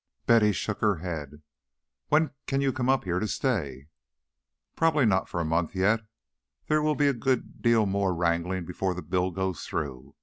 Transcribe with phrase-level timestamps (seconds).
[0.25, 1.43] Betty shook her head.
[2.07, 3.85] "When can you come up here to stay?"
[4.75, 5.99] "Probably not for a month yet.
[6.65, 10.15] There will be a good deal more wrangling before the bill goes through.